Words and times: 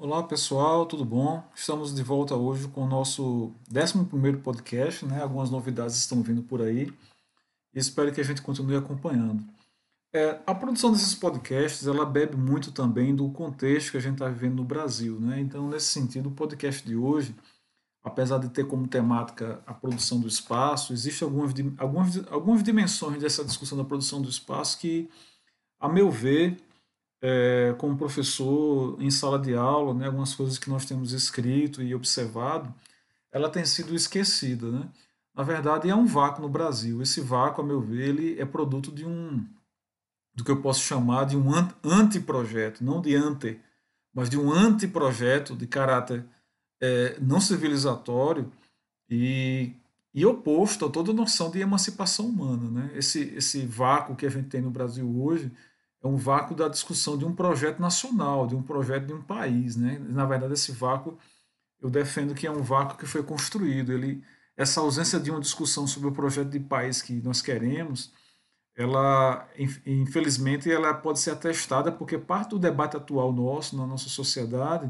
Olá 0.00 0.22
pessoal, 0.22 0.86
tudo 0.86 1.04
bom? 1.04 1.42
Estamos 1.56 1.92
de 1.92 2.04
volta 2.04 2.36
hoje 2.36 2.68
com 2.68 2.84
o 2.84 2.86
nosso 2.86 3.52
11 3.68 4.36
podcast, 4.36 5.04
né? 5.04 5.20
Algumas 5.20 5.50
novidades 5.50 5.96
estão 5.96 6.22
vindo 6.22 6.40
por 6.40 6.62
aí 6.62 6.92
e 7.74 7.80
espero 7.80 8.12
que 8.12 8.20
a 8.20 8.24
gente 8.24 8.40
continue 8.40 8.76
acompanhando. 8.76 9.42
É, 10.12 10.38
a 10.46 10.54
produção 10.54 10.92
desses 10.92 11.16
podcasts 11.16 11.84
ela 11.84 12.06
bebe 12.06 12.36
muito 12.36 12.70
também 12.70 13.12
do 13.12 13.28
contexto 13.30 13.90
que 13.90 13.96
a 13.96 14.00
gente 14.00 14.12
está 14.12 14.28
vivendo 14.28 14.54
no 14.54 14.64
Brasil, 14.64 15.18
né? 15.18 15.40
Então, 15.40 15.68
nesse 15.68 15.86
sentido, 15.86 16.28
o 16.28 16.32
podcast 16.32 16.86
de 16.86 16.94
hoje, 16.94 17.34
apesar 18.00 18.38
de 18.38 18.50
ter 18.50 18.68
como 18.68 18.86
temática 18.86 19.60
a 19.66 19.74
produção 19.74 20.20
do 20.20 20.28
espaço, 20.28 20.92
existem 20.92 21.26
algumas, 21.26 21.52
algumas, 21.76 22.32
algumas 22.32 22.62
dimensões 22.62 23.20
dessa 23.20 23.44
discussão 23.44 23.76
da 23.76 23.84
produção 23.84 24.22
do 24.22 24.28
espaço 24.28 24.78
que, 24.78 25.10
a 25.80 25.88
meu 25.88 26.08
ver, 26.08 26.56
é, 27.20 27.74
professor 27.98 29.00
em 29.00 29.10
sala 29.10 29.38
de 29.38 29.54
aula, 29.54 29.94
né, 29.94 30.06
algumas 30.06 30.34
coisas 30.34 30.58
que 30.58 30.70
nós 30.70 30.84
temos 30.84 31.12
escrito 31.12 31.82
e 31.82 31.94
observado, 31.94 32.72
ela 33.32 33.50
tem 33.50 33.64
sido 33.64 33.94
esquecida. 33.94 34.70
Né? 34.70 34.88
Na 35.34 35.42
verdade, 35.42 35.88
é 35.88 35.94
um 35.94 36.06
vácuo 36.06 36.42
no 36.42 36.48
Brasil. 36.48 37.02
Esse 37.02 37.20
vácuo, 37.20 37.62
a 37.62 37.66
meu 37.66 37.80
ver, 37.80 38.08
ele 38.08 38.40
é 38.40 38.44
produto 38.44 38.90
de 38.92 39.04
um 39.04 39.44
do 40.34 40.44
que 40.44 40.52
eu 40.52 40.62
posso 40.62 40.80
chamar 40.82 41.24
de 41.24 41.36
um 41.36 41.50
anteprojeto, 41.82 42.84
não 42.84 43.00
de 43.00 43.16
ante, 43.16 43.60
mas 44.14 44.30
de 44.30 44.38
um 44.38 44.52
anteprojeto 44.52 45.56
de 45.56 45.66
caráter 45.66 46.24
é, 46.80 47.18
não 47.20 47.40
civilizatório 47.40 48.48
e, 49.10 49.72
e 50.14 50.24
oposto 50.24 50.86
a 50.86 50.90
toda 50.90 51.12
noção 51.12 51.50
de 51.50 51.58
emancipação 51.58 52.26
humana. 52.26 52.70
Né? 52.70 52.90
Esse, 52.94 53.34
esse 53.34 53.66
vácuo 53.66 54.14
que 54.14 54.26
a 54.26 54.30
gente 54.30 54.48
tem 54.48 54.60
no 54.60 54.70
Brasil 54.70 55.08
hoje, 55.20 55.50
é 56.02 56.06
um 56.06 56.16
vácuo 56.16 56.54
da 56.54 56.68
discussão 56.68 57.18
de 57.18 57.24
um 57.24 57.34
projeto 57.34 57.80
nacional, 57.80 58.46
de 58.46 58.54
um 58.54 58.62
projeto 58.62 59.06
de 59.06 59.12
um 59.12 59.22
país. 59.22 59.76
Né? 59.76 59.98
Na 59.98 60.24
verdade, 60.24 60.52
esse 60.52 60.72
vácuo, 60.72 61.18
eu 61.80 61.90
defendo 61.90 62.34
que 62.34 62.46
é 62.46 62.50
um 62.50 62.62
vácuo 62.62 62.96
que 62.96 63.06
foi 63.06 63.22
construído. 63.22 63.92
Ele, 63.92 64.22
essa 64.56 64.80
ausência 64.80 65.18
de 65.18 65.30
uma 65.30 65.40
discussão 65.40 65.86
sobre 65.86 66.08
o 66.08 66.12
projeto 66.12 66.50
de 66.50 66.60
país 66.60 67.02
que 67.02 67.14
nós 67.22 67.42
queremos, 67.42 68.12
ela, 68.76 69.48
infelizmente, 69.84 70.70
ela 70.70 70.94
pode 70.94 71.18
ser 71.18 71.32
atestada 71.32 71.90
porque 71.90 72.16
parte 72.16 72.50
do 72.50 72.60
debate 72.60 72.96
atual 72.96 73.32
nosso, 73.32 73.76
na 73.76 73.84
nossa 73.84 74.08
sociedade, 74.08 74.88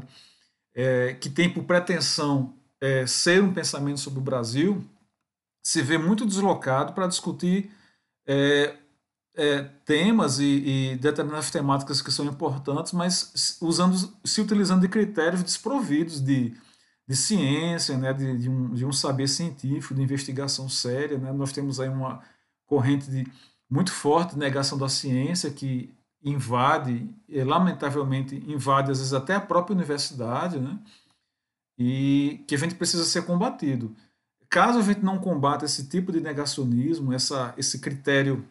é, 0.75 1.15
que 1.15 1.27
tem 1.27 1.51
por 1.51 1.63
pretensão 1.63 2.53
é, 2.79 3.07
ser 3.07 3.41
um 3.41 3.51
pensamento 3.51 3.99
sobre 3.99 4.19
o 4.19 4.23
Brasil, 4.23 4.85
se 5.63 5.81
vê 5.81 5.97
muito 5.97 6.23
deslocado 6.23 6.93
para 6.93 7.07
discutir 7.07 7.71
é, 8.27 8.75
é, 9.39 9.63
temas 9.85 10.37
e, 10.39 10.43
e, 10.91 10.95
determinadas 10.97 11.49
temáticas 11.49 12.01
que 12.01 12.11
são 12.11 12.25
importantes, 12.25 12.91
mas 12.91 13.57
usando, 13.61 13.95
se 14.25 14.41
utilizando 14.41 14.81
de 14.81 14.89
critérios 14.89 15.41
desprovidos 15.41 16.19
de, 16.19 16.53
de 17.07 17.15
ciência, 17.15 17.97
né, 17.97 18.11
de, 18.11 18.37
de, 18.37 18.49
um, 18.49 18.73
de 18.73 18.85
um 18.85 18.91
saber 18.91 19.29
científico, 19.29 19.95
de 19.95 20.01
investigação 20.01 20.67
séria. 20.67 21.17
Né? 21.17 21.31
Nós 21.31 21.53
temos 21.53 21.79
aí 21.79 21.87
uma 21.87 22.21
corrente 22.65 23.09
de, 23.09 23.25
muito 23.69 23.93
forte 23.93 24.33
de 24.33 24.39
negação 24.39 24.77
da 24.77 24.89
ciência 24.89 25.49
que 25.49 25.89
invade, 26.21 27.09
e, 27.29 27.41
lamentavelmente 27.41 28.35
invade 28.45 28.91
às 28.91 28.97
vezes 28.97 29.13
até 29.13 29.35
a 29.35 29.41
própria 29.41 29.73
universidade, 29.73 30.59
né? 30.59 30.77
e 31.77 32.43
que 32.45 32.55
a 32.55 32.57
gente 32.57 32.75
precisa 32.75 33.05
ser 33.05 33.23
combatido. 33.23 33.95
Caso 34.49 34.79
a 34.79 34.81
gente 34.81 35.01
não 35.01 35.17
combata 35.17 35.63
esse 35.63 35.87
tipo 35.87 36.11
de 36.11 36.19
negacionismo, 36.19 37.13
essa, 37.13 37.53
esse 37.57 37.79
critério 37.79 38.45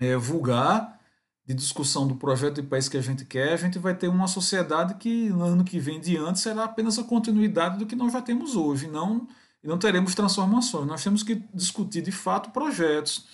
é, 0.00 0.16
vulgar 0.16 1.00
de 1.44 1.54
discussão 1.54 2.06
do 2.06 2.16
projeto 2.16 2.56
de 2.56 2.68
país 2.68 2.88
que 2.88 2.96
a 2.96 3.00
gente 3.00 3.24
quer, 3.24 3.52
a 3.52 3.56
gente 3.56 3.78
vai 3.78 3.94
ter 3.94 4.08
uma 4.08 4.28
sociedade 4.28 4.94
que 4.94 5.28
no 5.30 5.44
ano 5.44 5.64
que 5.64 5.78
vem 5.78 6.00
diante 6.00 6.38
será 6.38 6.64
apenas 6.64 6.98
a 6.98 7.04
continuidade 7.04 7.78
do 7.78 7.86
que 7.86 7.96
nós 7.96 8.12
já 8.12 8.22
temos 8.22 8.54
hoje, 8.54 8.86
não, 8.88 9.26
não 9.62 9.78
teremos 9.78 10.14
transformações. 10.14 10.86
Nós 10.86 11.02
temos 11.02 11.22
que 11.22 11.36
discutir 11.52 12.02
de 12.02 12.12
fato 12.12 12.50
projetos. 12.50 13.26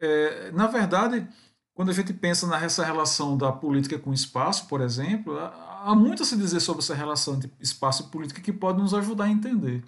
É, 0.00 0.50
na 0.52 0.66
verdade, 0.66 1.26
quando 1.74 1.90
a 1.90 1.94
gente 1.94 2.12
pensa 2.12 2.46
nessa 2.46 2.84
relação 2.84 3.36
da 3.36 3.50
política 3.50 3.98
com 3.98 4.10
o 4.10 4.14
espaço, 4.14 4.66
por 4.66 4.80
exemplo, 4.80 5.38
há 5.38 5.94
muito 5.94 6.22
a 6.22 6.26
se 6.26 6.36
dizer 6.36 6.60
sobre 6.60 6.82
essa 6.82 6.94
relação 6.94 7.38
de 7.38 7.50
espaço 7.60 8.02
e 8.02 8.06
política 8.10 8.40
que 8.40 8.52
pode 8.52 8.80
nos 8.80 8.92
ajudar 8.92 9.24
a 9.24 9.30
entender. 9.30 9.82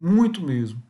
Muito 0.00 0.40
mesmo. 0.40 0.80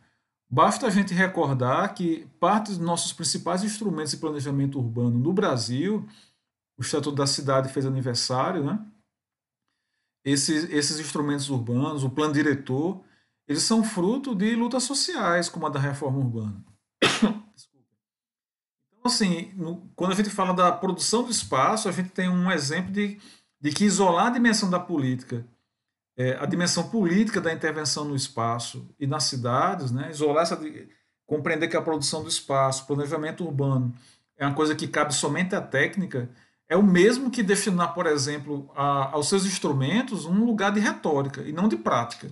Basta 0.54 0.86
a 0.86 0.90
gente 0.90 1.12
recordar 1.12 1.92
que 1.94 2.28
parte 2.38 2.68
dos 2.68 2.78
nossos 2.78 3.12
principais 3.12 3.64
instrumentos 3.64 4.12
de 4.12 4.18
planejamento 4.18 4.78
urbano 4.78 5.18
no 5.18 5.32
Brasil, 5.32 6.08
o 6.78 6.82
Estatuto 6.82 7.16
da 7.16 7.26
Cidade 7.26 7.72
fez 7.72 7.84
aniversário, 7.84 8.62
né? 8.62 8.78
Esses, 10.24 10.70
esses 10.70 11.00
instrumentos 11.00 11.50
urbanos, 11.50 12.04
o 12.04 12.10
plano 12.10 12.32
diretor, 12.32 13.02
eles 13.48 13.64
são 13.64 13.82
fruto 13.82 14.32
de 14.32 14.54
lutas 14.54 14.84
sociais, 14.84 15.48
como 15.48 15.66
a 15.66 15.70
da 15.70 15.80
reforma 15.80 16.18
urbana. 16.20 16.64
Então, 18.96 19.10
assim, 19.12 19.52
no, 19.56 19.90
quando 19.96 20.12
a 20.12 20.14
gente 20.14 20.30
fala 20.30 20.54
da 20.54 20.70
produção 20.70 21.24
do 21.24 21.32
espaço, 21.32 21.88
a 21.88 21.92
gente 21.92 22.10
tem 22.10 22.28
um 22.28 22.48
exemplo 22.48 22.92
de, 22.92 23.20
de 23.60 23.72
que 23.72 23.84
isolar 23.84 24.28
a 24.28 24.30
dimensão 24.30 24.70
da 24.70 24.78
política 24.78 25.44
é, 26.16 26.36
a 26.36 26.46
dimensão 26.46 26.88
política 26.90 27.40
da 27.40 27.52
intervenção 27.52 28.04
no 28.04 28.14
espaço 28.14 28.88
e 28.98 29.06
nas 29.06 29.24
cidades, 29.24 29.90
né? 29.90 30.10
isolar 30.10 30.42
essa, 30.42 30.60
compreender 31.26 31.68
que 31.68 31.76
a 31.76 31.82
produção 31.82 32.22
do 32.22 32.28
espaço, 32.28 32.86
planejamento 32.86 33.44
urbano, 33.44 33.94
é 34.36 34.46
uma 34.46 34.54
coisa 34.54 34.74
que 34.74 34.86
cabe 34.86 35.14
somente 35.14 35.54
à 35.54 35.60
técnica, 35.60 36.28
é 36.68 36.76
o 36.76 36.82
mesmo 36.82 37.30
que 37.30 37.42
destinar, 37.42 37.94
por 37.94 38.06
exemplo, 38.06 38.70
a, 38.74 39.12
aos 39.12 39.28
seus 39.28 39.44
instrumentos 39.44 40.24
um 40.24 40.44
lugar 40.44 40.72
de 40.72 40.80
retórica 40.80 41.42
e 41.42 41.52
não 41.52 41.68
de 41.68 41.76
prática. 41.76 42.30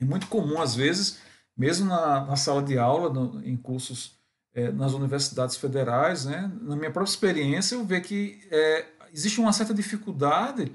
É 0.00 0.04
muito 0.04 0.26
comum, 0.26 0.60
às 0.60 0.74
vezes, 0.74 1.20
mesmo 1.56 1.88
na, 1.88 2.24
na 2.26 2.36
sala 2.36 2.62
de 2.62 2.78
aula, 2.78 3.12
no, 3.12 3.44
em 3.44 3.56
cursos 3.56 4.18
é, 4.52 4.70
nas 4.70 4.92
universidades 4.92 5.56
federais, 5.56 6.24
né, 6.24 6.50
na 6.60 6.74
minha 6.74 6.90
própria 6.90 7.10
experiência, 7.10 7.76
eu 7.76 7.84
vejo 7.84 8.02
que 8.02 8.40
é, 8.50 8.86
existe 9.12 9.40
uma 9.40 9.52
certa 9.52 9.72
dificuldade 9.72 10.72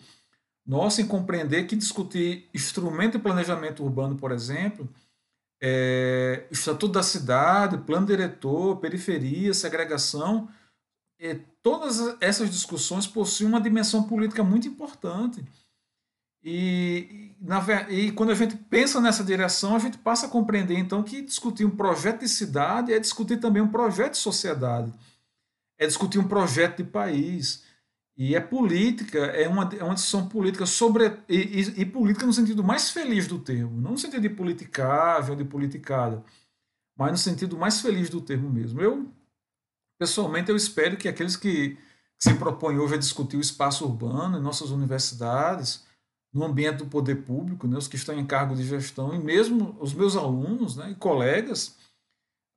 nossa 0.65 1.01
em 1.01 1.07
compreender 1.07 1.67
que 1.67 1.75
discutir 1.75 2.49
instrumento 2.53 3.13
de 3.13 3.23
planejamento 3.23 3.83
urbano, 3.83 4.15
por 4.15 4.31
exemplo, 4.31 4.89
é, 5.61 6.47
estatuto 6.49 6.93
da 6.93 7.03
cidade, 7.03 7.77
plano 7.79 8.07
diretor, 8.07 8.77
periferia, 8.77 9.53
segregação, 9.53 10.49
é, 11.19 11.39
todas 11.61 12.17
essas 12.19 12.49
discussões 12.49 13.07
possuem 13.07 13.49
uma 13.49 13.61
dimensão 13.61 14.03
política 14.03 14.43
muito 14.43 14.67
importante. 14.67 15.45
E, 16.43 17.35
na, 17.41 17.59
e 17.89 18.11
quando 18.11 18.31
a 18.31 18.35
gente 18.35 18.55
pensa 18.55 19.01
nessa 19.01 19.23
direção, 19.23 19.75
a 19.75 19.79
gente 19.79 19.97
passa 19.97 20.27
a 20.27 20.29
compreender 20.29 20.77
então 20.77 21.01
que 21.01 21.21
discutir 21.21 21.65
um 21.65 21.75
projeto 21.75 22.19
de 22.19 22.29
cidade 22.29 22.93
é 22.93 22.99
discutir 22.99 23.37
também 23.37 23.63
um 23.63 23.71
projeto 23.71 24.11
de 24.11 24.19
sociedade, 24.19 24.93
é 25.79 25.87
discutir 25.87 26.19
um 26.19 26.27
projeto 26.27 26.77
de 26.77 26.83
país, 26.83 27.63
e 28.17 28.33
é 28.33 28.39
política, 28.39 29.19
é 29.19 29.47
uma, 29.47 29.69
é 29.77 29.83
uma 29.83 29.93
decisão 29.93 30.27
política 30.29 30.65
sobre. 30.65 31.19
E, 31.27 31.35
e, 31.35 31.81
e, 31.81 31.85
política 31.85 32.25
no 32.25 32.31
sentido 32.31 32.63
mais 32.63 32.89
feliz 32.89 33.27
do 33.27 33.39
termo, 33.39 33.81
não 33.81 33.91
no 33.91 33.97
sentido 33.97 34.21
de 34.21 34.29
politicável, 34.29 35.35
de 35.35 35.43
politicada, 35.43 36.23
mas 36.97 37.11
no 37.11 37.17
sentido 37.17 37.57
mais 37.57 37.81
feliz 37.81 38.09
do 38.09 38.21
termo 38.21 38.49
mesmo. 38.49 38.81
Eu, 38.81 39.11
pessoalmente, 39.99 40.49
eu 40.49 40.55
espero 40.55 40.95
que 40.95 41.09
aqueles 41.09 41.35
que, 41.35 41.77
se 42.17 42.33
propõem 42.35 42.79
hoje 42.79 42.95
a 42.95 42.97
discutir 42.97 43.35
o 43.35 43.41
espaço 43.41 43.85
urbano 43.85 44.37
em 44.37 44.41
nossas 44.41 44.69
universidades, 44.71 45.85
no 46.33 46.45
ambiente 46.45 46.77
do 46.77 46.87
poder 46.87 47.23
público, 47.23 47.67
né, 47.67 47.77
os 47.77 47.87
que 47.87 47.95
estão 47.95 48.17
em 48.17 48.25
cargo 48.25 48.55
de 48.55 48.63
gestão, 48.63 49.13
e 49.13 49.19
mesmo 49.19 49.75
os 49.79 49.93
meus 49.93 50.15
alunos 50.15 50.75
né, 50.75 50.91
e 50.91 50.95
colegas, 50.95 51.77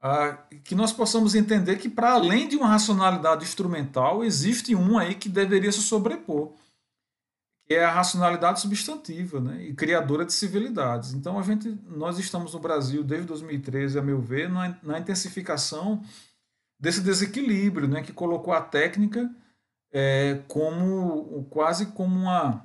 ah, 0.01 0.39
que 0.65 0.75
nós 0.75 0.93
possamos 0.93 1.35
entender 1.35 1.77
que, 1.77 1.89
para 1.89 2.13
além 2.13 2.49
de 2.49 2.57
uma 2.57 2.69
racionalidade 2.69 3.45
instrumental, 3.45 4.25
existe 4.25 4.75
um 4.75 4.97
aí 4.97 5.15
que 5.15 5.29
deveria 5.29 5.73
se 5.73 5.83
sobrepor, 5.83 6.53
que 7.67 7.75
é 7.75 7.85
a 7.85 7.91
racionalidade 7.91 8.61
substantiva 8.61 9.41
né, 9.41 9.63
e 9.65 9.75
criadora 9.75 10.25
de 10.25 10.33
civilidades. 10.33 11.13
Então, 11.13 11.39
a 11.39 11.43
gente, 11.43 11.77
nós 11.87 12.19
estamos 12.19 12.55
no 12.55 12.61
Brasil 12.61 13.03
desde 13.03 13.27
2013, 13.27 13.99
a 13.99 14.03
meu 14.03 14.21
ver, 14.21 14.49
na, 14.49 14.79
na 14.83 14.99
intensificação 14.99 16.03
desse 16.79 17.01
desequilíbrio, 17.01 17.89
né, 17.89 18.01
que 18.01 18.13
colocou 18.13 18.55
a 18.55 18.61
técnica 18.61 19.29
é, 19.93 20.43
como 20.47 21.45
quase 21.51 21.87
como 21.87 22.21
uma, 22.21 22.65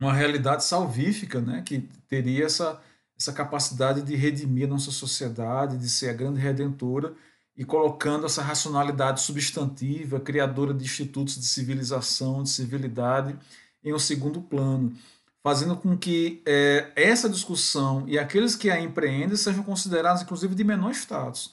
uma 0.00 0.12
realidade 0.12 0.64
salvífica, 0.64 1.40
né, 1.40 1.62
que 1.64 1.80
teria 2.08 2.46
essa 2.46 2.80
essa 3.18 3.32
capacidade 3.32 4.02
de 4.02 4.14
redimir 4.14 4.66
a 4.66 4.70
nossa 4.70 4.90
sociedade, 4.92 5.76
de 5.76 5.88
ser 5.88 6.10
a 6.10 6.12
grande 6.12 6.40
redentora 6.40 7.14
e 7.56 7.64
colocando 7.64 8.26
essa 8.26 8.40
racionalidade 8.40 9.20
substantiva, 9.20 10.20
criadora 10.20 10.72
de 10.72 10.84
institutos 10.84 11.34
de 11.34 11.44
civilização, 11.44 12.44
de 12.44 12.50
civilidade, 12.50 13.36
em 13.82 13.92
um 13.92 13.98
segundo 13.98 14.40
plano, 14.40 14.96
fazendo 15.42 15.76
com 15.76 15.98
que 15.98 16.40
é, 16.46 16.92
essa 16.94 17.28
discussão 17.28 18.04
e 18.06 18.16
aqueles 18.16 18.54
que 18.54 18.70
a 18.70 18.80
empreendem 18.80 19.36
sejam 19.36 19.64
considerados, 19.64 20.22
inclusive, 20.22 20.54
de 20.54 20.62
menor 20.62 20.92
status. 20.92 21.52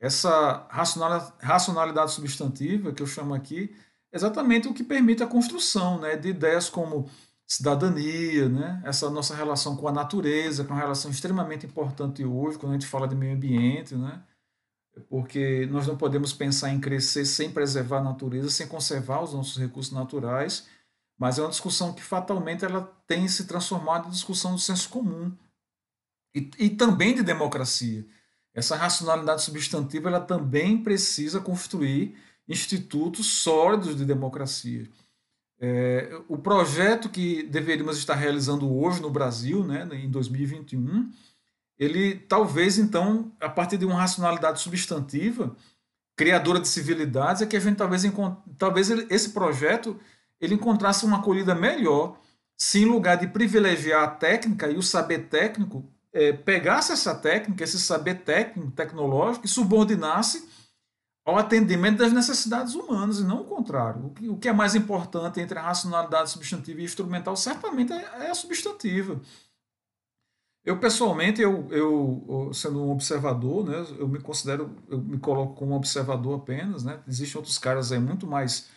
Essa 0.00 0.66
racionalidade 1.40 2.12
substantiva, 2.12 2.92
que 2.92 3.02
eu 3.02 3.06
chamo 3.06 3.32
aqui, 3.32 3.74
é 4.12 4.16
exatamente 4.16 4.66
o 4.66 4.74
que 4.74 4.82
permite 4.82 5.22
a 5.22 5.26
construção 5.26 6.00
né, 6.00 6.16
de 6.16 6.28
ideias 6.28 6.68
como 6.68 7.08
cidadania, 7.46 8.48
né? 8.48 8.82
essa 8.84 9.08
nossa 9.08 9.34
relação 9.34 9.76
com 9.76 9.86
a 9.86 9.92
natureza, 9.92 10.64
que 10.64 10.70
é 10.70 10.74
uma 10.74 10.80
relação 10.80 11.10
extremamente 11.10 11.64
importante 11.64 12.24
hoje, 12.24 12.58
quando 12.58 12.72
a 12.72 12.74
gente 12.74 12.88
fala 12.88 13.06
de 13.06 13.14
meio 13.14 13.34
ambiente, 13.34 13.94
né? 13.94 14.22
porque 15.08 15.66
nós 15.66 15.86
não 15.86 15.96
podemos 15.96 16.32
pensar 16.32 16.70
em 16.70 16.80
crescer 16.80 17.24
sem 17.24 17.50
preservar 17.50 17.98
a 17.98 18.04
natureza, 18.04 18.50
sem 18.50 18.66
conservar 18.66 19.22
os 19.22 19.32
nossos 19.32 19.56
recursos 19.58 19.92
naturais, 19.92 20.66
mas 21.18 21.38
é 21.38 21.42
uma 21.42 21.50
discussão 21.50 21.92
que 21.92 22.02
fatalmente 22.02 22.64
ela 22.64 22.82
tem 23.06 23.28
se 23.28 23.46
transformado 23.46 24.08
em 24.08 24.10
discussão 24.10 24.54
do 24.54 24.60
senso 24.60 24.88
comum 24.88 25.32
e, 26.34 26.50
e 26.58 26.70
também 26.70 27.14
de 27.14 27.22
democracia. 27.22 28.06
Essa 28.52 28.74
racionalidade 28.74 29.42
substantiva 29.42 30.08
ela 30.08 30.20
também 30.20 30.82
precisa 30.82 31.40
construir 31.40 32.18
institutos 32.48 33.26
sólidos 33.26 33.96
de 33.96 34.04
democracia. 34.04 34.88
É, 35.58 36.20
o 36.28 36.36
projeto 36.36 37.08
que 37.08 37.42
deveríamos 37.44 37.96
estar 37.96 38.14
realizando 38.14 38.70
hoje 38.74 39.00
no 39.00 39.10
Brasil, 39.10 39.64
né, 39.64 39.88
em 39.92 40.10
2021, 40.10 41.10
ele 41.78 42.16
talvez 42.16 42.78
então, 42.78 43.32
a 43.40 43.48
partir 43.48 43.78
de 43.78 43.86
uma 43.86 43.98
racionalidade 43.98 44.60
substantiva, 44.60 45.56
criadora 46.14 46.60
de 46.60 46.68
civilidades, 46.68 47.42
é 47.42 47.46
que 47.46 47.56
a 47.56 47.60
gente 47.60 47.76
talvez 47.76 48.02
talvez 48.58 48.90
esse 49.10 49.30
projeto 49.30 49.98
ele 50.40 50.54
encontrasse 50.54 51.04
uma 51.04 51.18
acolhida 51.18 51.54
melhor 51.54 52.18
se 52.56 52.80
em 52.80 52.86
lugar 52.86 53.16
de 53.16 53.26
privilegiar 53.26 54.02
a 54.02 54.08
técnica 54.08 54.68
e 54.70 54.76
o 54.76 54.82
saber 54.82 55.28
técnico, 55.28 55.84
é, 56.12 56.32
pegasse 56.32 56.92
essa 56.92 57.14
técnica, 57.14 57.62
esse 57.62 57.78
saber 57.78 58.22
técnico, 58.22 58.70
tecnológico 58.70 59.44
e 59.44 59.48
subordinasse 59.48 60.48
ao 61.26 61.36
atendimento 61.36 61.98
das 61.98 62.12
necessidades 62.12 62.76
humanas 62.76 63.18
e 63.18 63.24
não 63.24 63.40
o 63.40 63.44
contrário. 63.44 64.06
O 64.06 64.10
que, 64.10 64.28
o 64.28 64.36
que 64.36 64.48
é 64.48 64.52
mais 64.52 64.76
importante 64.76 65.40
entre 65.40 65.58
a 65.58 65.62
racionalidade 65.62 66.30
substantiva 66.30 66.80
e 66.80 66.84
instrumental 66.84 67.36
certamente 67.36 67.92
é, 67.92 68.26
é 68.26 68.30
a 68.30 68.34
substantiva. 68.34 69.20
Eu, 70.64 70.78
pessoalmente, 70.78 71.42
eu, 71.42 71.66
eu, 71.72 72.50
sendo 72.54 72.80
um 72.80 72.90
observador, 72.90 73.64
né, 73.68 73.84
eu 73.98 74.06
me 74.06 74.20
considero, 74.20 74.70
eu 74.88 75.00
me 75.00 75.18
coloco 75.18 75.54
como 75.54 75.74
observador 75.74 76.40
apenas, 76.40 76.84
né, 76.84 77.00
existem 77.08 77.36
outros 77.36 77.58
caras 77.58 77.90
aí 77.90 77.98
muito 77.98 78.26
mais 78.26 78.68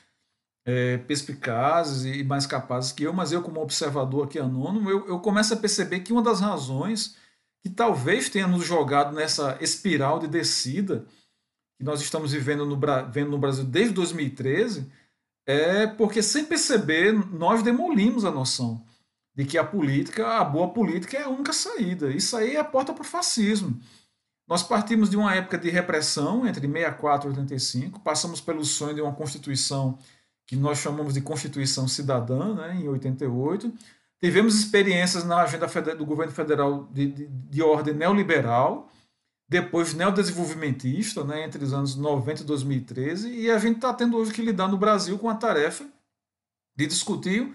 é, 0.66 0.98
perspicazes 0.98 2.04
e 2.04 2.24
mais 2.24 2.48
capazes 2.48 2.92
que 2.92 3.04
eu, 3.04 3.13
mas 3.13 3.31
eu 3.31 3.44
como 3.44 3.62
observador 3.62 4.25
aqui 4.25 4.40
anônimo, 4.40 4.90
eu, 4.90 5.07
eu 5.07 5.19
começo 5.19 5.54
a 5.54 5.57
perceber 5.57 6.00
que 6.00 6.13
uma 6.13 6.22
das 6.22 6.42
razões 6.42 7.16
que 7.62 7.69
talvez 7.69 8.30
tenha 8.30 8.48
nos 8.48 8.66
jogado 8.66 9.13
nessa 9.13 9.57
espiral 9.62 10.19
de 10.19 10.28
descida 10.28 11.06
que 11.80 11.86
nós 11.86 12.02
estamos 12.02 12.34
vivendo 12.34 12.66
no, 12.66 12.78
vendo 13.10 13.31
no 13.31 13.38
Brasil 13.38 13.64
desde 13.64 13.94
2013 13.94 14.92
é 15.48 15.88
porque, 15.88 16.22
sem 16.22 16.46
perceber, 16.46 17.14
nós 17.31 17.64
demolimos 17.64 18.26
a 18.26 18.30
noção 18.30 18.84
de 19.34 19.46
que 19.46 19.58
a 19.58 19.64
política, 19.64 20.38
a 20.38 20.44
boa 20.44 20.68
política 20.68 21.18
é 21.18 21.24
a 21.24 21.30
única 21.30 21.54
saída. 21.54 22.12
Isso 22.12 22.36
aí 22.36 22.56
é 22.56 22.60
a 22.60 22.64
porta 22.64 22.94
para 22.94 23.02
o 23.02 23.06
fascismo. 23.06 23.80
Nós 24.46 24.62
partimos 24.62 25.10
de 25.10 25.16
uma 25.16 25.34
época 25.34 25.58
de 25.58 25.70
repressão 25.70 26.46
entre 26.46 26.68
64 26.68 27.30
e 27.30 27.31
85, 27.31 28.00
passamos 28.02 28.42
pelo 28.42 28.66
sonho 28.66 28.96
de 28.96 29.02
uma 29.02 29.14
constituição 29.14 29.98
que 30.46 30.56
nós 30.56 30.80
chamamos 30.80 31.14
de 31.14 31.22
Constituição 31.22 31.88
Cidadã, 31.88 32.56
né, 32.56 32.76
em 32.81 32.90
88. 32.90 33.72
Tivemos 34.20 34.60
experiências 34.60 35.24
na 35.24 35.44
agenda 35.44 35.68
do 35.96 36.06
governo 36.06 36.34
federal 36.34 36.90
de, 36.92 37.08
de, 37.08 37.28
de 37.28 37.62
ordem 37.64 37.94
neoliberal, 37.94 38.90
depois 39.50 39.96
neodesenvolvimentista, 39.96 41.24
né, 41.24 41.44
entre 41.44 41.63
os 41.63 41.74
anos 41.74 41.96
90 41.96 42.44
e 42.44 42.46
2013, 42.46 43.30
e 43.34 43.50
a 43.50 43.57
gente 43.57 43.78
está 43.78 43.92
tendo 43.92 44.16
hoje 44.16 44.31
que 44.31 44.44
lidar 44.44 44.68
no 44.68 44.78
Brasil 44.78 45.18
com 45.18 45.28
a 45.28 45.34
tarefa 45.34 45.86
de 46.75 46.86
discutir 46.86 47.51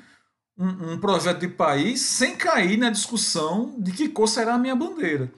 um, 0.59 0.93
um, 0.93 0.99
projeto 0.99 1.41
de 1.41 1.49
país 1.49 2.01
sem 2.01 2.37
cair 2.37 2.77
na 2.77 2.91
discussão 2.91 3.77
de 3.79 3.93
que 3.93 4.09
cor 4.09 4.27
será 4.27 4.55
a 4.55 4.59
minha 4.59 4.75
bandeira. 4.75 5.33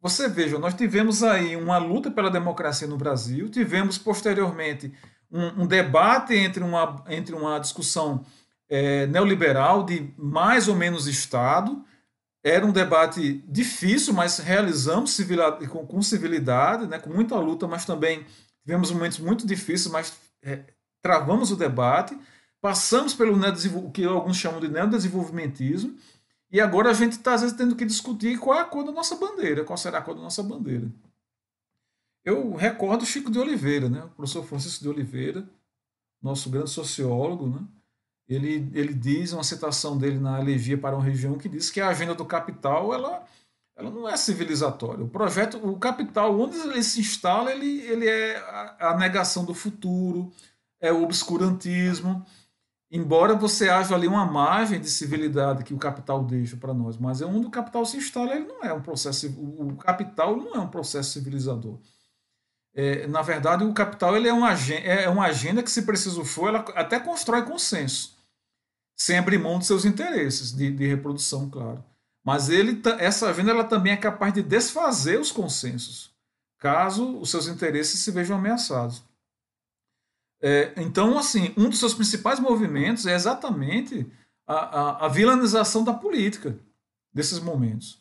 Você 0.00 0.28
veja, 0.28 0.58
nós 0.58 0.74
tivemos 0.74 1.24
aí 1.24 1.56
uma 1.56 1.78
luta 1.78 2.10
pela 2.10 2.30
democracia 2.30 2.86
no 2.86 2.96
Brasil, 2.96 3.48
tivemos 3.48 3.98
posteriormente 3.98 4.92
um, 5.30 5.62
um 5.62 5.66
debate 5.66 6.32
entre 6.34 6.62
uma, 6.62 7.04
entre 7.08 7.34
uma 7.34 7.58
discussão 7.58 8.24
é, 8.68 9.06
neoliberal 9.08 9.84
de 9.84 10.12
mais 10.16 10.68
ou 10.68 10.76
menos 10.76 11.08
Estado. 11.08 11.84
Era 12.42 12.64
um 12.64 12.72
debate 12.72 13.44
difícil, 13.48 14.14
mas 14.14 14.38
realizamos 14.38 15.16
com, 15.70 15.86
com 15.86 16.02
civilidade, 16.02 16.86
né, 16.86 16.98
com 16.98 17.10
muita 17.10 17.36
luta, 17.36 17.66
mas 17.66 17.84
também 17.84 18.24
tivemos 18.62 18.90
momentos 18.90 19.18
muito 19.18 19.46
difíceis, 19.46 19.92
mas 19.92 20.16
é, 20.42 20.64
travamos 21.02 21.50
o 21.50 21.56
debate 21.56 22.16
Passamos 22.60 23.14
pelo 23.14 23.38
o 23.76 23.90
que 23.90 24.04
alguns 24.04 24.36
chamam 24.36 24.60
de 24.60 24.68
neodesenvolvimentismo, 24.68 25.96
e 26.50 26.60
agora 26.60 26.90
a 26.90 26.94
gente 26.94 27.12
está, 27.12 27.34
às 27.34 27.42
vezes, 27.42 27.56
tendo 27.56 27.76
que 27.76 27.84
discutir 27.84 28.38
qual 28.38 28.58
é 28.58 28.62
a 28.62 28.64
cor 28.64 28.84
da 28.84 28.90
nossa 28.90 29.14
bandeira, 29.16 29.64
qual 29.64 29.76
será 29.76 29.98
a 29.98 30.02
cor 30.02 30.14
da 30.14 30.22
nossa 30.22 30.42
bandeira. 30.42 30.90
Eu 32.24 32.54
recordo 32.56 33.06
Chico 33.06 33.30
de 33.30 33.38
Oliveira, 33.38 33.88
né? 33.88 34.02
o 34.02 34.08
professor 34.08 34.44
Francisco 34.44 34.82
de 34.82 34.88
Oliveira, 34.88 35.48
nosso 36.20 36.50
grande 36.50 36.70
sociólogo, 36.70 37.46
né? 37.48 37.64
Ele, 38.28 38.70
ele 38.74 38.92
diz, 38.92 39.32
uma 39.32 39.42
citação 39.42 39.96
dele 39.96 40.18
na 40.18 40.40
Elegia 40.40 40.76
para 40.76 40.94
uma 40.94 41.04
Região, 41.04 41.38
que 41.38 41.48
diz 41.48 41.70
que 41.70 41.80
a 41.80 41.88
agenda 41.88 42.14
do 42.14 42.24
capital 42.24 42.92
ela, 42.92 43.24
ela 43.74 43.90
não 43.90 44.08
é 44.08 44.16
civilizatória. 44.16 45.02
O 45.04 45.08
projeto, 45.08 45.56
o 45.66 45.78
capital, 45.78 46.38
onde 46.38 46.58
ele 46.58 46.82
se 46.82 47.00
instala, 47.00 47.50
ele, 47.50 47.80
ele 47.80 48.06
é 48.06 48.36
a, 48.36 48.90
a 48.90 48.96
negação 48.98 49.44
do 49.44 49.54
futuro, 49.54 50.30
é 50.80 50.92
o 50.92 51.02
obscurantismo, 51.02 52.24
embora 52.90 53.34
você 53.34 53.68
haja 53.68 53.94
ali 53.94 54.06
uma 54.06 54.26
margem 54.26 54.80
de 54.80 54.90
civilidade 54.90 55.64
que 55.64 55.74
o 55.74 55.78
capital 55.78 56.22
deixa 56.22 56.56
para 56.56 56.74
nós, 56.74 56.96
mas 56.98 57.22
é 57.22 57.26
onde 57.26 57.46
o 57.46 57.50
capital 57.50 57.84
se 57.86 57.96
instala, 57.96 58.34
ele 58.34 58.46
não 58.46 58.62
é 58.62 58.72
um 58.72 58.82
processo, 58.82 59.26
o 59.28 59.74
capital 59.76 60.36
não 60.36 60.54
é 60.54 60.58
um 60.58 60.68
processo 60.68 61.12
civilizador. 61.12 61.78
É, 62.74 63.06
na 63.06 63.22
verdade, 63.22 63.64
o 63.64 63.72
capital 63.72 64.16
ele 64.16 64.28
é, 64.28 64.32
uma, 64.32 64.52
é 64.52 65.08
uma 65.08 65.24
agenda 65.24 65.62
que, 65.62 65.70
se 65.70 65.82
preciso 65.82 66.24
for, 66.24 66.48
ela 66.48 66.60
até 66.76 67.00
constrói 67.00 67.42
consenso, 67.42 68.17
sem 68.98 69.16
abrir 69.16 69.38
mão 69.38 69.60
de 69.60 69.66
seus 69.66 69.84
interesses 69.84 70.52
de, 70.52 70.70
de 70.72 70.86
reprodução, 70.86 71.48
claro. 71.48 71.82
Mas 72.24 72.48
ele, 72.48 72.82
essa 72.98 73.30
agenda 73.30 73.52
ela 73.52 73.64
também 73.64 73.92
é 73.92 73.96
capaz 73.96 74.34
de 74.34 74.42
desfazer 74.42 75.18
os 75.20 75.30
consensos, 75.30 76.10
caso 76.58 77.18
os 77.20 77.30
seus 77.30 77.46
interesses 77.46 78.00
se 78.00 78.10
vejam 78.10 78.36
ameaçados. 78.36 79.02
É, 80.40 80.72
então, 80.76 81.16
assim, 81.16 81.54
um 81.56 81.68
dos 81.68 81.78
seus 81.78 81.94
principais 81.94 82.38
movimentos 82.38 83.06
é 83.06 83.14
exatamente 83.14 84.06
a, 84.46 84.54
a, 84.54 85.06
a, 85.06 85.08
vilanização 85.08 85.82
da 85.82 85.92
política 85.92 86.56
desses 87.12 87.40
momentos 87.40 88.00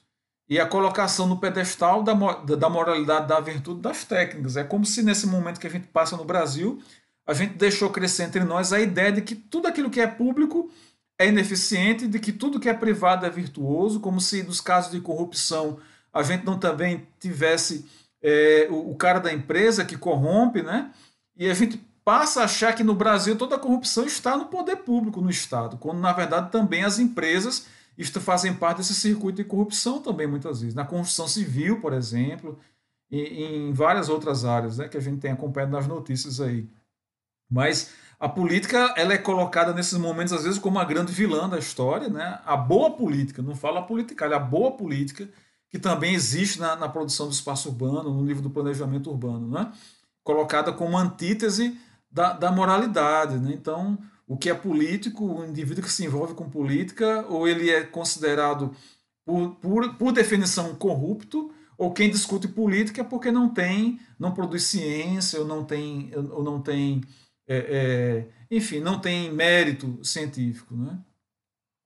e 0.50 0.60
a 0.60 0.68
colocação 0.68 1.28
no 1.28 1.40
pedestal 1.40 2.04
da, 2.04 2.14
da 2.14 2.70
moralidade, 2.70 3.28
da 3.28 3.40
virtude, 3.40 3.82
das 3.82 4.04
técnicas. 4.04 4.56
É 4.56 4.64
como 4.64 4.86
se 4.86 5.02
nesse 5.02 5.26
momento 5.26 5.60
que 5.60 5.68
a 5.68 5.70
gente 5.70 5.88
passa 5.88 6.16
no 6.16 6.26
Brasil, 6.26 6.82
a 7.28 7.34
gente 7.34 7.56
deixou 7.56 7.90
crescer 7.90 8.24
entre 8.24 8.44
nós 8.44 8.72
a 8.72 8.80
ideia 8.80 9.12
de 9.12 9.22
que 9.22 9.36
tudo 9.36 9.68
aquilo 9.68 9.90
que 9.90 10.00
é 10.00 10.08
público 10.08 10.72
é 11.20 11.28
ineficiente, 11.28 12.08
de 12.08 12.20
que 12.20 12.32
tudo 12.32 12.60
que 12.60 12.70
é 12.70 12.74
privado 12.74 13.26
é 13.26 13.30
virtuoso, 13.30 14.00
como 14.00 14.22
se 14.22 14.44
nos 14.44 14.62
casos 14.62 14.92
de 14.92 15.02
corrupção 15.02 15.78
a 16.14 16.24
gente 16.24 16.46
não 16.46 16.58
também 16.58 17.06
tivesse 17.20 17.86
é, 18.24 18.68
o, 18.72 18.92
o 18.92 18.96
cara 18.96 19.20
da 19.20 19.32
empresa 19.32 19.86
que 19.86 19.98
corrompe, 19.98 20.64
né? 20.64 20.92
E 21.36 21.50
a 21.50 21.54
gente 21.54 21.80
passa 22.04 22.42
a 22.42 22.46
achar 22.46 22.74
que 22.74 22.84
no 22.84 22.96
Brasil 22.96 23.36
toda 23.36 23.56
a 23.56 23.60
corrupção 23.60 24.06
está 24.06 24.38
no 24.38 24.46
poder 24.46 24.78
público, 24.78 25.22
no 25.22 25.30
Estado, 25.30 25.78
quando 25.78 26.00
na 26.00 26.14
verdade 26.14 26.52
também 26.52 26.84
as 26.84 26.98
empresas 26.98 27.68
fazem 28.22 28.54
parte 28.54 28.78
desse 28.78 28.96
circuito 28.96 29.38
de 29.38 29.44
corrupção 29.44 30.00
também 30.02 30.28
muitas 30.28 30.62
vezes. 30.62 30.76
Na 30.76 30.86
construção 30.86 31.28
civil, 31.28 31.82
por 31.82 31.94
exemplo, 31.94 32.58
e 33.12 33.44
em 33.44 33.74
várias 33.74 34.08
outras 34.08 34.46
áreas 34.46 34.78
né, 34.78 34.88
que 34.88 34.98
a 34.98 35.02
gente 35.02 35.20
tem 35.20 35.32
acompanhado 35.32 35.72
nas 35.72 35.88
notícias 35.88 36.40
aí. 36.40 36.68
Mas 37.50 37.92
a 38.20 38.28
política 38.28 38.94
ela 38.98 39.14
é 39.14 39.18
colocada 39.18 39.74
nesses 39.74 39.98
momentos 39.98 40.34
às 40.34 40.44
vezes 40.44 40.60
como 40.60 40.80
a 40.80 40.86
grande 40.86 41.12
vilã 41.12 41.48
da 41.48 41.60
história, 41.60 42.10
né? 42.10 42.40
A 42.46 42.58
boa 42.58 42.92
política, 42.92 43.42
não 43.42 43.56
fala 43.56 43.80
a 43.80 43.84
política, 43.84 44.36
a 44.36 44.40
boa 44.40 44.72
política 44.72 45.30
que 45.70 45.78
também 45.78 46.14
existe 46.14 46.60
na, 46.60 46.76
na 46.76 46.90
produção 46.90 47.28
do 47.28 47.34
espaço 47.34 47.70
urbano, 47.70 48.10
no 48.14 48.24
nível 48.24 48.42
do 48.42 48.50
planejamento 48.50 49.10
urbano, 49.10 49.50
né? 49.50 49.72
Colocada 50.24 50.74
como 50.74 50.98
antítese 50.98 51.78
da, 52.12 52.34
da 52.34 52.52
moralidade. 52.52 53.38
Né? 53.38 53.52
Então, 53.54 53.98
o 54.28 54.38
que 54.38 54.50
é 54.50 54.54
político, 54.54 55.24
o 55.26 55.46
indivíduo 55.46 55.84
que 55.84 55.92
se 55.92 56.06
envolve 56.06 56.34
com 56.34 56.50
política, 56.50 57.26
ou 57.30 57.48
ele 57.48 57.70
é 57.70 57.84
considerado, 57.84 58.74
por, 59.26 59.56
por, 59.56 59.94
por 59.96 60.12
definição, 60.12 60.76
corrupto, 60.76 61.52
ou 61.78 61.94
quem 61.94 62.10
discute 62.10 62.48
política 62.48 63.02
é 63.02 63.04
porque 63.04 63.32
não 63.32 63.50
tem, 63.50 64.00
não 64.18 64.34
produz 64.34 64.64
ciência, 64.64 65.40
ou 65.40 65.46
não 65.46 65.64
tem, 65.64 66.12
ou 66.32 66.44
não 66.44 66.60
tem 66.60 67.02
é, 67.48 67.58
é, 67.58 68.28
enfim, 68.52 68.80
não 68.80 69.00
tem 69.00 69.32
mérito 69.32 70.00
científico. 70.04 70.76
Né? 70.76 70.98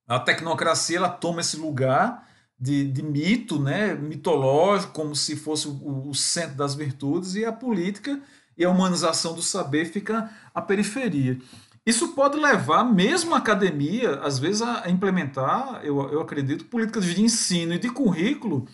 A 0.08 0.20
tecnocracia 0.20 0.98
ela 0.98 1.10
toma 1.10 1.42
esse 1.42 1.58
lugar 1.58 2.28
de, 2.60 2.84
de 2.84 3.02
mito, 3.02 3.60
né, 3.60 3.96
mitológico, 3.96 4.94
como 4.94 5.16
se 5.16 5.36
fosse 5.36 5.68
o, 5.68 6.10
o 6.10 6.14
centro 6.14 6.56
das 6.56 6.76
virtudes, 6.76 7.36
e 7.36 7.44
a 7.44 7.52
política 7.52 8.22
e 8.56 8.64
a 8.64 8.70
humanização 8.70 9.34
do 9.34 9.42
saber 9.42 9.86
fica 9.86 10.30
à 10.54 10.62
periferia. 10.62 11.40
isso 11.84 12.10
pode 12.10 12.38
levar 12.38 12.84
mesmo 12.84 13.34
a 13.34 13.40
academia, 13.40 14.20
às 14.20 14.38
vezes, 14.38 14.62
a 14.62 14.88
implementar, 14.90 15.82
eu, 15.84 16.00
eu 16.12 16.22
acredito, 16.22 16.66
políticas 16.66 17.06
de 17.06 17.20
ensino 17.20 17.74
e 17.74 17.80
de 17.80 17.90
currículo 17.90 18.68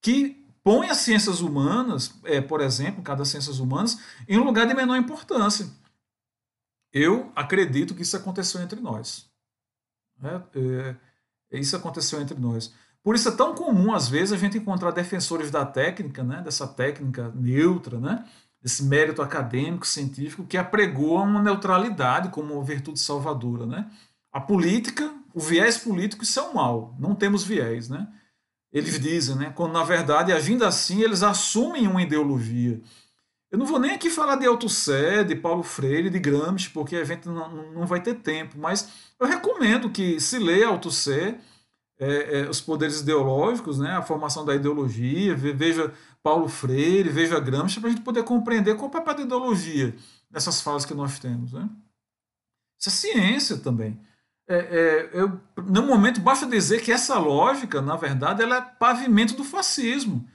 que 0.00 0.42
põe 0.64 0.88
as 0.88 0.98
ciências 0.98 1.40
humanas, 1.40 2.14
é, 2.24 2.40
por 2.40 2.60
exemplo, 2.62 3.02
cada 3.02 3.24
ciências 3.24 3.58
humanas, 3.58 3.98
em 4.26 4.38
um 4.38 4.44
lugar 4.44 4.66
de 4.66 4.74
menor 4.74 4.96
importância. 4.96 5.66
Eu 6.92 7.30
acredito 7.34 7.94
que 7.94 8.02
isso 8.02 8.16
aconteceu 8.16 8.60
entre 8.62 8.80
nós. 8.80 9.28
Né? 10.20 10.42
É, 10.54 10.96
é, 11.52 11.60
isso 11.60 11.76
aconteceu 11.76 12.20
entre 12.20 12.38
nós. 12.38 12.72
Por 13.02 13.14
isso 13.14 13.28
é 13.28 13.32
tão 13.32 13.54
comum, 13.54 13.94
às 13.94 14.08
vezes, 14.08 14.32
a 14.32 14.36
gente 14.36 14.58
encontrar 14.58 14.90
defensores 14.90 15.50
da 15.50 15.64
técnica, 15.64 16.22
né, 16.22 16.42
dessa 16.42 16.66
técnica 16.66 17.32
neutra, 17.34 17.98
né, 17.98 18.24
desse 18.60 18.84
mérito 18.84 19.22
acadêmico, 19.22 19.86
científico, 19.86 20.44
que 20.44 20.56
apregoam 20.56 21.24
uma 21.24 21.42
neutralidade 21.42 22.28
como 22.30 22.62
virtude 22.62 22.98
salvadora. 22.98 23.66
Né? 23.66 23.90
A 24.32 24.40
política, 24.40 25.14
o 25.32 25.40
viés 25.40 25.78
político, 25.78 26.24
isso 26.24 26.40
é 26.40 26.42
um 26.42 26.54
mal. 26.54 26.94
Não 26.98 27.14
temos 27.14 27.44
viés. 27.44 27.88
Né? 27.88 28.06
Eles 28.72 28.98
dizem, 29.00 29.36
né, 29.36 29.52
quando 29.54 29.72
na 29.72 29.84
verdade, 29.84 30.32
agindo 30.32 30.64
assim, 30.64 31.00
eles 31.00 31.22
assumem 31.22 31.86
uma 31.86 32.02
ideologia. 32.02 32.80
Eu 33.50 33.58
não 33.58 33.66
vou 33.66 33.78
nem 33.78 33.92
aqui 33.92 34.10
falar 34.10 34.36
de 34.36 34.46
Althusser, 34.46 35.24
de 35.24 35.34
Paulo 35.34 35.62
Freire, 35.62 36.10
de 36.10 36.18
Gramsci, 36.18 36.70
porque 36.70 36.96
a 36.96 37.04
gente 37.04 37.26
não, 37.28 37.72
não 37.72 37.86
vai 37.86 38.02
ter 38.02 38.14
tempo, 38.16 38.58
mas 38.58 39.10
eu 39.18 39.26
recomendo 39.26 39.90
que 39.90 40.20
se 40.20 40.38
leia 40.38 40.68
Althusser, 40.68 41.40
é, 41.98 42.40
é, 42.40 42.48
os 42.48 42.60
poderes 42.60 43.00
ideológicos, 43.00 43.78
né, 43.78 43.96
a 43.96 44.02
formação 44.02 44.44
da 44.44 44.54
ideologia, 44.54 45.34
veja 45.34 45.92
Paulo 46.22 46.48
Freire, 46.48 47.08
veja 47.08 47.40
Gramsci, 47.40 47.80
para 47.80 47.88
a 47.88 47.92
gente 47.92 48.04
poder 48.04 48.22
compreender 48.22 48.74
qual 48.76 48.86
é 48.86 48.88
o 48.88 48.92
papel 48.92 49.14
da 49.14 49.22
ideologia 49.22 49.94
nessas 50.30 50.60
falas 50.60 50.84
que 50.84 50.94
nós 50.94 51.18
temos. 51.18 51.52
Né? 51.52 51.68
Isso 52.78 52.88
é 52.88 52.92
ciência 52.92 53.56
também. 53.56 53.98
É, 54.46 54.56
é, 54.56 55.10
eu, 55.12 55.40
no 55.66 55.82
momento, 55.82 56.20
basta 56.20 56.46
dizer 56.46 56.82
que 56.82 56.92
essa 56.92 57.18
lógica, 57.18 57.82
na 57.82 57.96
verdade, 57.96 58.42
ela 58.42 58.56
é 58.56 58.60
pavimento 58.60 59.34
do 59.34 59.44
fascismo, 59.44 60.26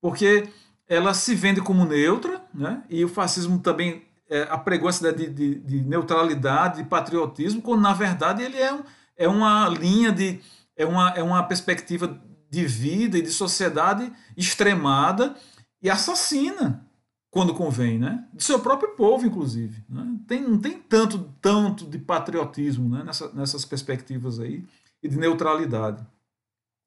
porque 0.00 0.48
ela 0.86 1.14
se 1.14 1.34
vende 1.34 1.60
como 1.60 1.84
neutra, 1.84 2.35
né? 2.56 2.82
e 2.88 3.04
o 3.04 3.08
fascismo 3.08 3.58
também 3.58 4.02
é, 4.28 4.42
apregou 4.50 4.88
essa 4.88 5.08
ideia 5.08 5.28
de, 5.28 5.34
de, 5.34 5.60
de, 5.60 5.82
neutralidade, 5.82 6.82
de 6.82 6.88
patriotismo, 6.88 7.62
quando 7.62 7.82
na 7.82 7.92
verdade 7.92 8.42
ele 8.42 8.58
é, 8.58 8.72
um, 8.72 8.82
é 9.16 9.28
uma 9.28 9.68
linha 9.68 10.12
de. 10.12 10.40
É 10.76 10.84
uma, 10.84 11.10
é 11.10 11.22
uma 11.22 11.42
perspectiva 11.42 12.20
de 12.50 12.66
vida 12.66 13.16
e 13.16 13.22
de 13.22 13.30
sociedade 13.30 14.12
extremada 14.36 15.34
e 15.82 15.88
assassina 15.88 16.86
quando 17.30 17.54
convém, 17.54 17.98
né? 17.98 18.24
Do 18.32 18.42
seu 18.42 18.58
próprio 18.58 18.94
povo, 18.94 19.26
inclusive. 19.26 19.82
Né? 19.88 20.18
Tem, 20.26 20.42
não 20.42 20.58
tem 20.58 20.78
tanto, 20.78 21.34
tanto 21.40 21.86
de 21.86 21.98
patriotismo 21.98 22.88
né? 22.88 23.04
Nessa, 23.04 23.32
nessas 23.32 23.64
perspectivas 23.64 24.38
aí 24.38 24.64
e 25.02 25.08
de 25.08 25.18
neutralidade. 25.18 26.06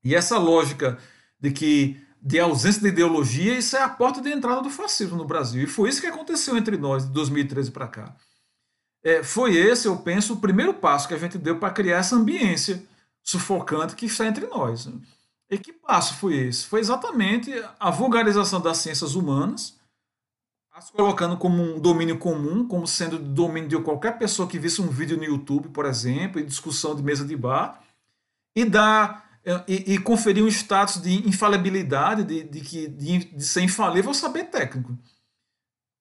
E 0.04 0.14
essa 0.14 0.38
lógica 0.38 0.98
de 1.40 1.52
que 1.52 2.00
de 2.22 2.40
ausência 2.40 2.82
de 2.82 2.90
ideologia, 2.90 3.58
isso 3.58 3.78
é 3.78 3.82
a 3.82 3.90
porta 3.90 4.22
de 4.22 4.30
entrada 4.30 4.62
do 4.62 4.70
fascismo 4.70 5.18
no 5.18 5.26
Brasil. 5.26 5.64
E 5.64 5.68
foi 5.68 5.90
isso 5.90 6.02
que 6.02 6.08
aconteceu 6.08 6.58
entre 6.58 6.78
nós 6.78 7.06
de 7.06 7.12
2013 7.12 7.72
para 7.72 7.88
cá. 7.88 8.16
É, 9.02 9.24
foi 9.24 9.56
esse, 9.56 9.88
eu 9.88 9.98
penso, 9.98 10.34
o 10.34 10.42
primeiro 10.42 10.74
passo 10.74 11.08
que 11.08 11.14
a 11.14 11.18
gente 11.18 11.38
deu 11.38 11.58
para 11.58 11.72
criar 11.72 11.98
essa 11.98 12.16
ambiência 12.16 12.84
sufocante 13.24 13.96
que 13.96 14.06
está 14.06 14.26
entre 14.26 14.46
nós. 14.48 14.90
E 15.50 15.58
que 15.58 15.72
passo 15.72 16.16
foi 16.16 16.36
esse? 16.36 16.66
Foi 16.66 16.80
exatamente 16.80 17.52
a 17.80 17.90
vulgarização 17.90 18.60
das 18.60 18.78
ciências 18.80 19.16
humanas, 19.16 19.78
as 20.74 20.90
colocando 20.90 21.38
como 21.38 21.62
um 21.62 21.80
domínio 21.80 22.18
comum, 22.18 22.68
como 22.68 22.86
sendo 22.86 23.18
domínio 23.18 23.70
de 23.70 23.82
qualquer 23.82 24.18
pessoa 24.18 24.48
que 24.48 24.60
visse 24.60 24.82
um 24.82 24.88
vídeo 24.88 25.18
no 25.18 25.24
YouTube, 25.24 25.70
por 25.70 25.86
exemplo, 25.86 26.40
em 26.40 26.46
discussão 26.46 26.96
de 26.96 27.02
mesa 27.02 27.26
de 27.26 27.36
bar, 27.36 27.82
e 28.56 28.66
dar 28.66 29.29
e, 29.68 29.94
e, 29.94 29.98
conferir 29.98 30.44
um 30.44 30.48
status 30.48 31.02
de 31.02 31.28
infalibilidade, 31.28 32.24
de, 32.24 32.44
de, 32.44 32.88
de, 32.88 33.18
de 33.26 33.44
ser 33.44 33.62
infalível 33.62 34.10
ao 34.10 34.14
saber 34.14 34.46
técnico. 34.46 34.98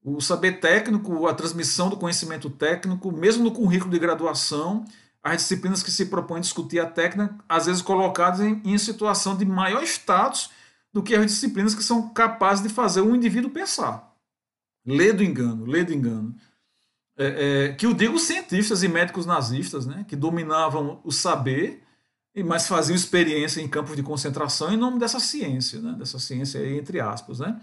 O 0.03 0.21
saber 0.21 0.61
técnico, 0.61 1.27
a 1.27 1.35
transmissão 1.35 1.89
do 1.89 1.97
conhecimento 1.97 2.51
técnico, 2.51 3.13
mesmo 3.13 3.45
no 3.45 3.53
currículo 3.53 3.91
de 3.91 3.99
graduação, 3.99 4.85
as 5.23 5.43
disciplinas 5.43 5.83
que 5.83 5.91
se 5.91 6.07
propõem 6.07 6.41
discutir 6.41 6.81
a 6.81 6.87
técnica, 6.87 7.35
às 7.49 7.67
vezes 7.67 7.83
colocadas 7.83 8.41
em, 8.41 8.61
em 8.65 8.79
situação 8.79 9.37
de 9.37 9.45
maior 9.45 9.83
status 9.83 10.51
do 10.93 11.03
que 11.03 11.15
as 11.15 11.27
disciplinas 11.27 11.75
que 11.75 11.83
são 11.83 12.09
capazes 12.11 12.63
de 12.63 12.69
fazer 12.69 13.01
o 13.01 13.15
indivíduo 13.15 13.51
pensar. 13.51 14.15
Lê 14.87 15.13
do 15.13 15.23
engano, 15.23 15.67
lê 15.67 15.85
do 15.85 15.93
engano. 15.93 16.35
É, 17.17 17.67
é, 17.67 17.73
que 17.75 17.85
eu 17.85 17.93
digo 17.93 18.19
cientistas 18.19 18.83
e 18.83 18.89
médicos 18.89 19.27
nazistas, 19.27 19.87
né, 19.87 20.05
que 20.09 20.15
dominavam 20.15 21.01
o 21.05 21.11
saber 21.11 21.83
mas 22.43 22.69
faziam 22.69 22.95
experiência 22.95 23.61
em 23.61 23.69
campos 23.69 23.97
de 23.97 24.03
concentração 24.03 24.73
em 24.73 24.77
nome 24.77 24.99
dessa 24.99 25.19
ciência, 25.19 25.81
né? 25.81 25.93
dessa 25.99 26.19
ciência 26.19 26.61
aí, 26.61 26.79
entre 26.79 27.01
aspas. 27.01 27.41
Né? 27.41 27.61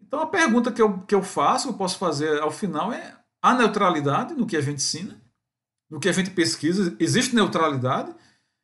Então 0.00 0.20
a 0.20 0.26
pergunta 0.26 0.72
que 0.72 0.82
eu, 0.82 0.98
que 1.00 1.14
eu 1.14 1.22
faço, 1.22 1.68
eu 1.68 1.74
posso 1.74 1.98
fazer 1.98 2.40
ao 2.40 2.50
final 2.50 2.92
é 2.92 3.16
a 3.42 3.54
neutralidade 3.54 4.34
no 4.34 4.46
que 4.46 4.56
a 4.56 4.60
gente 4.60 4.76
ensina, 4.78 5.20
no 5.90 6.00
que 6.00 6.08
a 6.08 6.12
gente 6.12 6.30
pesquisa, 6.30 6.96
existe 6.98 7.34
neutralidade? 7.34 8.14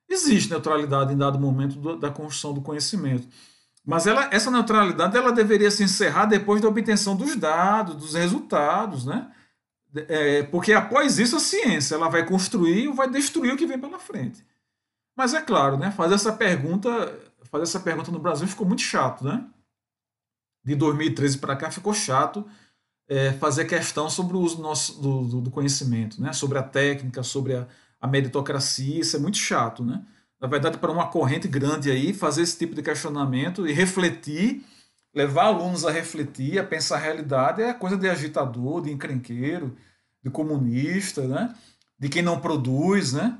Existe 0.08 0.50
neutralidade 0.50 1.12
em 1.12 1.16
dado 1.16 1.38
momento 1.38 1.76
do, 1.76 1.96
da 1.96 2.10
construção 2.10 2.52
do 2.52 2.60
conhecimento. 2.60 3.28
Mas 3.84 4.06
ela, 4.06 4.28
essa 4.32 4.50
neutralidade 4.50 5.16
ela 5.16 5.32
deveria 5.32 5.70
se 5.70 5.82
encerrar 5.82 6.26
depois 6.26 6.60
da 6.60 6.68
obtenção 6.68 7.16
dos 7.16 7.36
dados, 7.36 7.94
dos 7.94 8.14
resultados, 8.14 9.04
né? 9.04 9.30
É, 9.94 10.44
porque 10.44 10.72
após 10.72 11.18
isso 11.18 11.36
a 11.36 11.40
ciência 11.40 11.96
ela 11.96 12.08
vai 12.08 12.24
construir 12.24 12.88
ou 12.88 12.94
vai 12.94 13.10
destruir 13.10 13.52
o 13.52 13.56
que 13.56 13.66
vem 13.66 13.78
pela 13.78 13.98
frente. 13.98 14.44
Mas 15.20 15.34
é 15.34 15.42
claro, 15.42 15.76
né? 15.76 15.90
Fazer 15.90 16.14
essa 16.14 16.32
pergunta, 16.32 16.88
fazer 17.50 17.64
essa 17.64 17.78
pergunta 17.78 18.10
no 18.10 18.18
Brasil 18.18 18.48
ficou 18.48 18.66
muito 18.66 18.80
chato, 18.80 19.22
né? 19.22 19.44
De 20.64 20.74
2013 20.74 21.36
para 21.36 21.54
cá 21.54 21.70
ficou 21.70 21.92
chato 21.92 22.48
é, 23.06 23.30
fazer 23.34 23.66
questão 23.66 24.08
sobre 24.08 24.34
o 24.34 24.40
uso 24.40 24.56
do, 24.56 24.62
nosso, 24.62 24.98
do, 24.98 25.42
do, 25.42 25.50
conhecimento, 25.50 26.22
né? 26.22 26.32
Sobre 26.32 26.56
a 26.56 26.62
técnica, 26.62 27.22
sobre 27.22 27.54
a, 27.54 27.68
a 28.00 28.06
meritocracia, 28.06 29.00
isso 29.00 29.14
é 29.14 29.18
muito 29.18 29.36
chato, 29.36 29.84
né? 29.84 30.02
Na 30.40 30.48
verdade, 30.48 30.78
para 30.78 30.90
uma 30.90 31.08
corrente 31.08 31.46
grande 31.46 31.90
aí, 31.90 32.14
fazer 32.14 32.40
esse 32.40 32.56
tipo 32.56 32.74
de 32.74 32.82
questionamento 32.82 33.68
e 33.68 33.74
refletir, 33.74 34.64
levar 35.14 35.48
alunos 35.48 35.84
a 35.84 35.90
refletir, 35.90 36.58
a 36.58 36.64
pensar 36.64 36.96
a 36.96 37.00
realidade, 37.00 37.60
é 37.60 37.74
coisa 37.74 37.98
de 37.98 38.08
agitador, 38.08 38.80
de 38.80 38.90
encrenqueiro, 38.90 39.76
de 40.24 40.30
comunista, 40.30 41.28
né? 41.28 41.54
De 41.98 42.08
quem 42.08 42.22
não 42.22 42.40
produz, 42.40 43.12
né? 43.12 43.38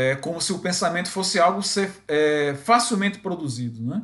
É, 0.00 0.16
como 0.16 0.40
se 0.40 0.50
o 0.50 0.58
pensamento 0.58 1.10
fosse 1.10 1.38
algo 1.38 1.62
ser 1.62 1.92
é, 2.08 2.54
facilmente 2.54 3.18
produzido. 3.18 3.82
Né? 3.82 4.02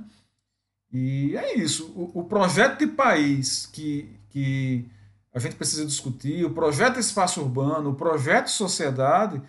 E 0.92 1.34
é 1.34 1.56
isso. 1.56 1.86
O, 1.96 2.20
o, 2.20 2.24
projeto 2.24 2.80
de 2.80 2.86
país 2.86 3.64
que, 3.64 4.14
que 4.28 4.86
a 5.32 5.38
gente 5.38 5.56
precisa 5.56 5.86
discutir, 5.86 6.44
o 6.44 6.50
projeto 6.50 7.00
espaço 7.00 7.40
urbano, 7.40 7.90
o 7.90 7.94
projeto 7.94 8.48
sociedade, 8.48 9.40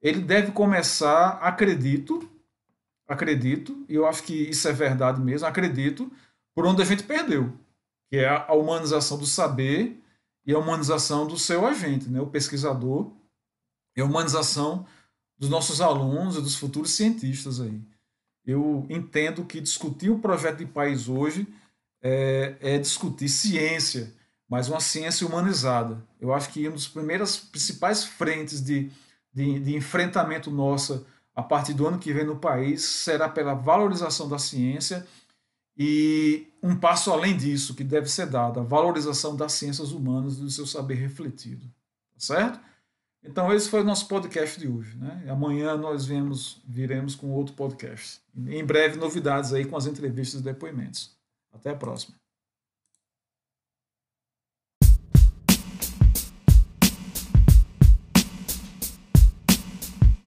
ele 0.00 0.20
deve 0.20 0.52
começar, 0.52 1.38
acredito, 1.42 2.30
acredito, 3.08 3.84
e 3.88 3.96
eu 3.96 4.06
acho 4.06 4.22
que 4.22 4.50
isso 4.50 4.68
é 4.68 4.72
verdade 4.72 5.20
mesmo, 5.20 5.46
acredito, 5.48 6.10
por 6.54 6.66
onde 6.66 6.82
a 6.82 6.84
gente 6.84 7.02
perdeu, 7.02 7.52
que 8.08 8.18
é 8.18 8.28
a 8.28 8.52
humanização 8.54 9.18
do 9.18 9.26
saber 9.26 10.00
e 10.44 10.54
a 10.54 10.58
humanização 10.58 11.26
do 11.26 11.36
seu 11.36 11.66
agente, 11.66 12.08
né, 12.08 12.20
o 12.20 12.28
pesquisador, 12.28 13.10
e 13.96 14.00
a 14.00 14.04
humanização 14.04 14.86
dos 15.38 15.48
nossos 15.48 15.80
alunos 15.80 16.36
e 16.36 16.40
dos 16.40 16.56
futuros 16.56 16.92
cientistas 16.92 17.60
aí. 17.60 17.80
Eu 18.44 18.86
entendo 18.88 19.44
que 19.44 19.60
discutir 19.60 20.10
o 20.10 20.18
projeto 20.18 20.58
de 20.58 20.66
país 20.66 21.08
hoje 21.08 21.46
é, 22.00 22.56
é 22.60 22.78
discutir 22.78 23.28
ciência, 23.28 24.12
mas 24.48 24.68
uma 24.68 24.80
ciência 24.80 25.26
humanizada. 25.26 26.02
Eu 26.20 26.32
acho 26.32 26.50
que 26.50 26.66
uma 26.66 26.76
das 26.76 26.86
primeiras 26.86 27.36
principais 27.36 28.04
frentes 28.04 28.62
de, 28.62 28.90
de, 29.32 29.58
de 29.58 29.74
enfrentamento 29.74 30.50
nossa 30.50 31.04
a 31.34 31.42
partir 31.42 31.74
do 31.74 31.86
ano 31.86 31.98
que 31.98 32.12
vem 32.12 32.24
no 32.24 32.36
país 32.36 32.82
será 32.82 33.28
pela 33.28 33.52
valorização 33.52 34.28
da 34.28 34.38
ciência 34.38 35.06
e 35.76 36.46
um 36.62 36.74
passo 36.74 37.12
além 37.12 37.36
disso 37.36 37.74
que 37.74 37.84
deve 37.84 38.08
ser 38.08 38.26
dado, 38.26 38.58
a 38.58 38.62
valorização 38.62 39.36
das 39.36 39.52
ciências 39.52 39.92
humanas 39.92 40.38
e 40.38 40.40
do 40.40 40.50
seu 40.50 40.66
saber 40.66 40.94
refletido. 40.94 41.66
Tá 42.14 42.20
certo? 42.20 42.60
Então, 43.26 43.52
esse 43.52 43.68
foi 43.68 43.80
o 43.80 43.84
nosso 43.84 44.06
podcast 44.08 44.58
de 44.58 44.68
hoje. 44.68 44.96
Né? 44.96 45.26
Amanhã 45.28 45.76
nós 45.76 46.06
viemos, 46.06 46.62
viremos 46.66 47.14
com 47.14 47.30
outro 47.30 47.54
podcast. 47.54 48.20
Em 48.36 48.64
breve, 48.64 48.98
novidades 48.98 49.52
aí 49.52 49.64
com 49.64 49.76
as 49.76 49.86
entrevistas 49.86 50.40
e 50.40 50.44
depoimentos. 50.44 51.16
Até 51.52 51.70
a 51.70 51.74
próxima. 51.74 52.16